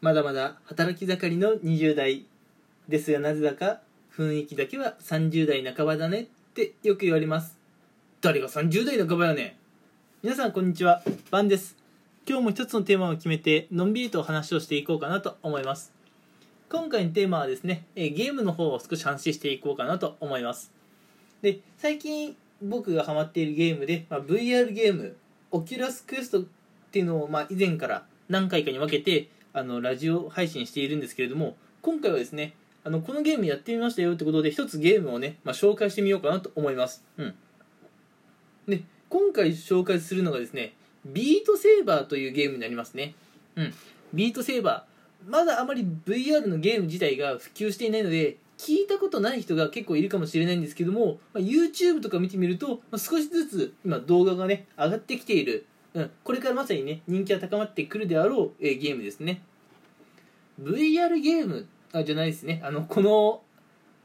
[0.00, 2.24] まだまだ働き盛りの20代
[2.88, 3.80] ですがなぜだか
[4.16, 7.58] 雰囲気だけは30代半ばだねってよく言われます。
[8.22, 9.52] 誰が30代半ばやねん。
[10.22, 11.02] 皆さんこんにちは。
[11.30, 11.76] バンです。
[12.26, 15.92] 今日も一つのテーマを決めてのんびりと話をしていこうかなと思います。
[16.70, 20.72] 今回のテーマはですねゲームの方を少し話していこうかなと思います。
[21.42, 25.14] で最近僕がハマっているゲームで、まあ、VR ゲーム
[25.50, 26.44] オキュラスクエストっ
[26.90, 37.34] ていうのを、まあ、以前から何回かに分けてあのラジオ配信しているんですけれども今回はですねあのこのゲームやってみましたよってことで一つゲームをね、まあ、紹介してみようかなと思います、うん、
[38.68, 40.74] で今回紹介するのがですね
[41.04, 43.14] ビートセーバーというゲームになりますね、
[43.56, 43.74] うん、
[44.12, 45.30] ビートセーバー。
[45.30, 59.42] まだあまり VR のゲーム自体が普及していないので聞いたことない人が結構いるかもしれないんですけども、まあ、YouTube とか見てみると、まあ、少しずつ今動画がね上がってきている、うん、これからまさにね人気が高まってくるであろう、えーゲームですね。
[60.62, 62.60] VR ゲームあじゃないですね。
[62.64, 63.42] あのこの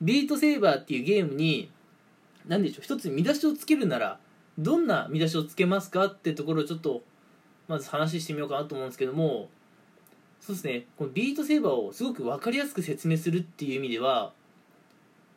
[0.00, 1.70] ビートセーバーっていうゲームに
[2.46, 4.18] 何でしょう一つ見出しをつけるなら
[4.58, 7.02] どんな見出しをつけますかってところをちょっと
[7.68, 9.48] まず話してみようかなと思うんですけども
[10.40, 10.86] そうですね。
[10.96, 14.32] このビートセーバーをすごく分かりやすく説明するっていう意味では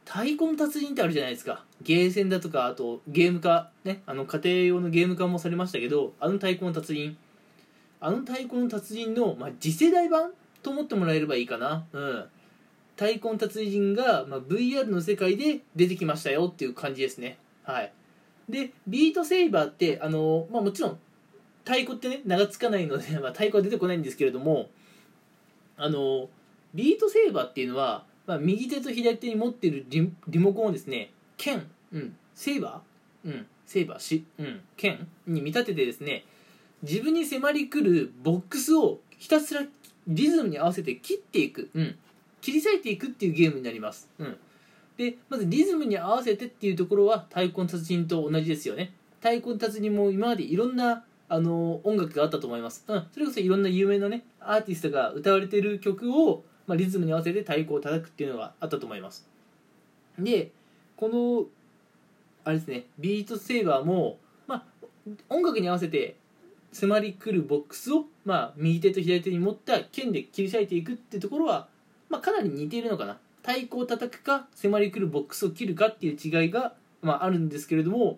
[0.04, 1.64] 太鼓の達人ってあるじゃないですか。
[1.84, 4.02] ゲーセンだとかあとゲーム化ね。
[4.08, 7.18] あの家庭用のゲーム化もされましたけどあの太鼓の達人。
[8.00, 10.32] あの太鼓の達人の、まあ、次世代版
[10.66, 12.26] と思ってもらえればいいかなうん
[12.98, 17.92] 太鼓の達人が、まあ、VR の世界で出てきましたよっていう感じですねはい
[18.50, 20.98] でビートセーバーってあの、まあ、もちろん
[21.66, 24.70] 太鼓ってね名がつかないので、まあ、太鼓は出てこないんですけれども
[25.78, 26.30] あの
[26.74, 36.26] ビートセーバーっていうのは、まあ、右手と左手に持ってるリモコンをですね剣、うん、セーバー、うん、セーバーし、うん、剣に見立ててですね
[36.82, 39.62] 自分に迫り来るボックスをひたすら
[40.08, 41.96] リズムに合わせて切っていく、うん、
[42.42, 44.38] 切り裂いていくっていうゲームになります、うん、
[44.98, 48.94] でまずリズムに合わせてっていうところは太鼓の達人と同じですよね。
[49.20, 59.28] 太鼓の達人も今までいろんなあの音楽があったと思います、うん、それこそいろんな有名なねアーティストが歌われてる曲を、まあ、リズムに合わせて太鼓を叩くっていうのがあったと思います。
[60.20, 60.52] で
[60.96, 61.46] この
[62.44, 64.64] あれですねビートセーバーも、まあ、
[65.30, 66.16] 音楽に合わせて
[66.72, 71.68] 迫り来るボックスを、まあ、右手と左手に持った剣で切り裂いていくっていうところは、
[72.10, 73.18] まあ、かなり似ているのかな。
[73.42, 78.18] 太鼓を叩くか迫り来るボックスを切るかっていう違いが、まあ、あるんですけれども、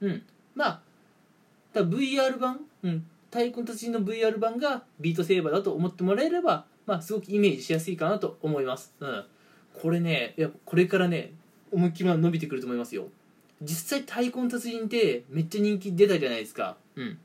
[0.00, 0.22] うん、
[0.54, 0.80] まあ
[1.72, 9.24] だ VR 版、うん、太鼓の達人の VR 版がビートセーバーだと思ってもらえれば、まあ、すごくイメージしやすいかなと思います、うん、
[9.82, 11.32] これねやこれからね
[11.72, 13.08] 思いっきり伸びてくると思いますよ。
[13.60, 16.76] 実際太鼓の達人ってめっちゃ人気出たじゃないですか。
[16.96, 17.18] うん。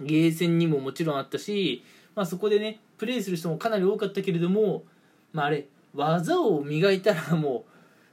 [0.00, 1.84] ゲーセンにももちろんあったし、
[2.14, 4.84] まあ、そこでねプレイする人もかなり多かったけれども、
[5.32, 7.70] まあ、あれ技を磨いたらもう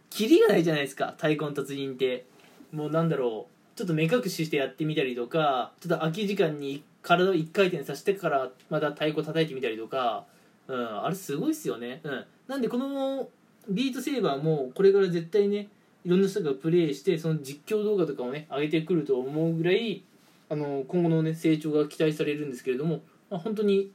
[0.09, 2.25] キリがないじゃないですか太鼓の達人って。
[2.72, 10.25] もうなんだろうちょっと目隠ししてやってみたりとかちょっと空き時間に体を一回転させてからまた太鼓叩いてみたりとか、
[10.68, 13.28] うん、あれすごいっすよね、うん、なんでこの
[13.69, 15.68] ビートセーバーもこれから絶対ね
[16.03, 20.03] いろんな人がプレイしてその実況動画とかをね上げてくると思うぐらい
[20.51, 23.89] あの今後のね成長が期待されるんですけれども、まあ、本当に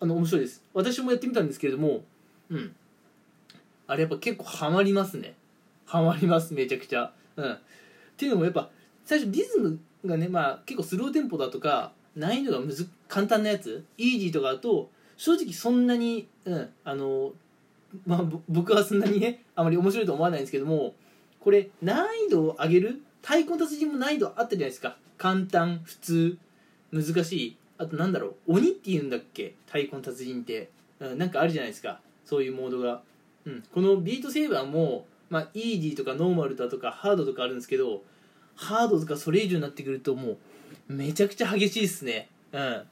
[0.00, 0.64] あの面白いです。
[0.72, 2.00] 私もやってみたんですけれども
[2.48, 2.74] うん。
[3.86, 5.34] あれやっぱ結構ハマりますね。
[5.84, 7.12] ハマりますめちゃくちゃ。
[7.36, 7.52] うん。
[7.52, 7.58] っ
[8.16, 8.70] ていうのもやっぱ
[9.04, 14.88] 最初リズムがねまあ結構スローテンポだとか難易度がむず簡単なやつイージーとかだと
[15.18, 17.32] 正直そんなにうんあの
[18.06, 20.94] まあぼ僕はそんなにねあまり面白いと思わないんですけども
[21.38, 24.96] これ難易度を上げる太鼓の達人も難易度あったじゃないですか。
[25.16, 26.38] 簡単普通
[26.92, 27.56] 難しい。
[27.78, 29.54] あとなんだろう鬼っていうんだっけ？
[29.66, 32.00] 太鼓の達人って、うん、なんかあるじゃないですか。
[32.24, 33.02] そういうモードが、
[33.46, 38.02] うん、このビートセーバーも、まあ、イージーとかノーマルだとかハードとかあるんですけど
[38.54, 40.36] ハードとかそれ以上になってくるとも
[40.88, 42.28] うめちゃくちゃ激しいっすね。
[42.52, 42.82] うん。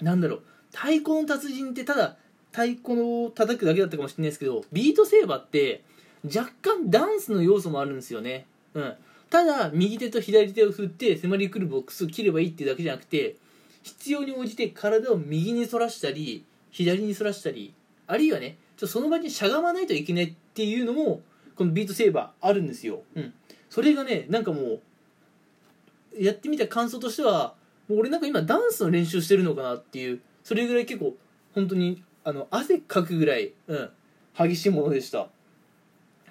[0.00, 0.42] なんだろう。
[0.72, 2.16] 太鼓の達人ってただ
[2.52, 5.82] 太鼓を叩くだけだったかもしれないですけどビートセーバーって
[6.24, 8.46] 若干ダンスの要素もあるんですよね。
[8.74, 8.94] うん。
[9.30, 13.36] ただ右手と左手を振って迫り来るボックスを切ればいいっていうだけじゃなくて
[13.82, 17.74] 必要に応じて体を右に反らしたり左に反らしたり
[18.06, 21.20] あるいはねちょその場にしゃがまないといけないっていうのも
[21.56, 23.34] このビートセーバーあるんですよ、うん、
[23.68, 24.80] それがねなんかもう
[26.18, 27.54] やってみた感想としては
[27.88, 31.14] もう俺なんか今ダンスの練習してるのかなっていうそれぐらい結構
[31.54, 33.90] 本当にあの汗かくぐらい、うん、
[34.36, 35.28] 激しいものでした。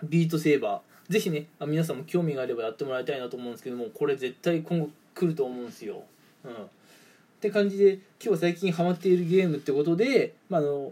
[0.03, 0.96] ビートセーバー。
[1.09, 6.03] ぜひね皆さんも興味があればやってもらいたいなと思うんですけどもこれ絶対今後来ると思うんですよ、
[6.43, 6.55] うん、っ
[7.39, 10.91] て感じで今日最近ハマっているゲームってことで、まあ、あの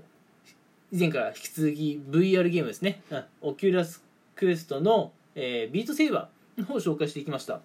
[0.92, 4.02] 以前から引き続き VR ゲームですね、うん、オキュラス
[4.36, 7.62] クエストの、えー、ビートセーバーの方を紹介していきました。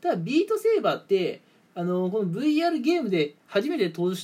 [0.00, 1.40] ただビートセーバーって
[1.74, 4.16] あのこの VR ゲームで初めて登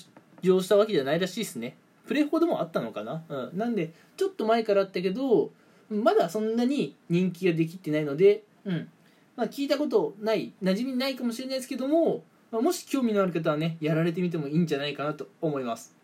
[0.42, 1.76] 場したわけじゃないらしいですね。
[2.06, 5.50] プレフォでもあったのかな、うん、なんでちょっと前からあったけど
[5.90, 8.88] まだそんなに人気ができてないので、うん。
[9.36, 12.22] まあ、聞いたことない馴染みないかもしれないですけども、
[12.52, 15.94] まあ、もし興味のある方はねやられてみてもいいんじゃないかなと思います。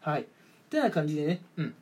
[0.00, 0.22] はい。
[0.22, 0.24] っ
[0.70, 1.42] てな感じでね。
[1.56, 1.74] うん。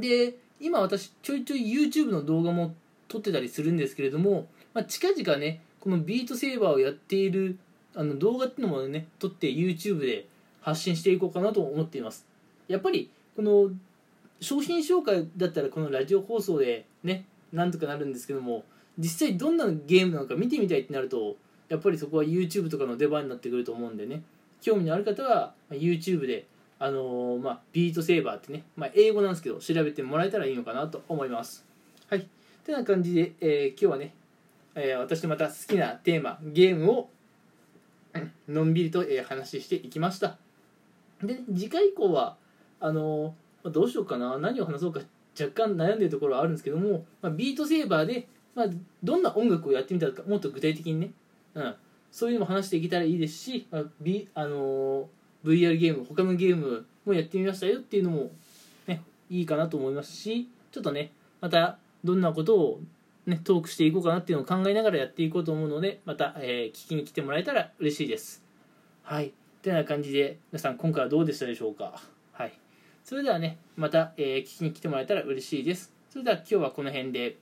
[0.00, 2.74] で今私ちょいちょい YouTube の動画も
[3.08, 7.58] 撮ってたりするんですけれども、まあ、近々ねこのビートセーバーをやっている
[7.94, 10.26] あの動画っていうのもね撮って YouTube で
[10.60, 12.26] 発信していこうかなと思っています。
[12.68, 13.70] やっぱりこの
[14.40, 18.64] 商品紹介だったらこのラジオ放送でねなんとかなるんですけども
[18.98, 21.36] 実際どんなゲームなのか見てみたいってなると
[21.68, 24.22] やっぱりそこは YouTube とかの出番になってくると思うんでね。
[24.60, 26.46] 興味のある方は YouTube で
[26.78, 31.64] あのー、まあ、ビートセーバーってね、まあ、英語なんですけど調べてもらえたらいいのかなと思います。
[32.08, 32.28] はい。
[32.64, 34.14] てな感じで、えー、今日はね、
[34.74, 37.08] えー、私のまた好きなテーマゲームを
[38.48, 40.36] のんびりと、え話していきました。
[41.22, 42.36] で次回以降は
[42.80, 43.34] あの
[43.66, 44.38] まあ、どうしようかな。
[44.38, 45.00] 何を話そうか
[45.38, 48.66] 若干悩んでるところはあるんですけども、まあ、ビートセーバーで、まあ、
[49.02, 51.10] どんな音楽をやってみたかもっと具体的にね、
[51.54, 51.74] うん、
[52.12, 58.30] そういうのも話していけたらいいですし、まあ B あのー、VR ゲーム他のゲームもやってみましたよっていうのも、
[58.86, 61.10] ね、いいかなと思いますしちょっとね
[61.40, 62.80] またどんなことを、
[63.26, 68.44] ね、トークしていこうかなっていうのを考えながらやっていこうと思うのでまた、えー、聞きに来てもらえたら嬉しいです。
[69.02, 69.32] はい。
[69.62, 72.00] てな感じで皆さん今回はどうでしたでしょうか？
[72.32, 72.52] はい。
[73.06, 75.94] それではねまた、えー、聞きに来てもらえたら嬉しいです。
[76.10, 77.36] それでは今日はこの辺で。